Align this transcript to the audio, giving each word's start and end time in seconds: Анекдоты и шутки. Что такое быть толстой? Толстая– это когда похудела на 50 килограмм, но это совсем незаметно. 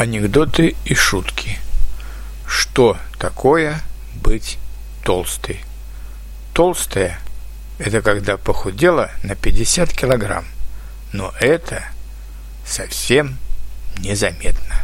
Анекдоты 0.00 0.76
и 0.86 0.94
шутки. 0.94 1.58
Что 2.46 2.96
такое 3.18 3.82
быть 4.14 4.56
толстой? 5.04 5.60
Толстая– 6.54 7.20
это 7.78 8.00
когда 8.00 8.38
похудела 8.38 9.10
на 9.22 9.34
50 9.34 9.92
килограмм, 9.92 10.46
но 11.12 11.34
это 11.38 11.84
совсем 12.64 13.36
незаметно. 13.98 14.79